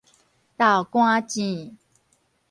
[0.57, 1.75] 豆乾糋